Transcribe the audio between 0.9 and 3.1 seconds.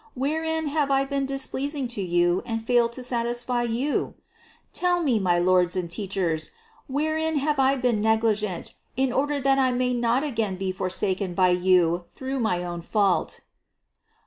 been displeasing to you and failed to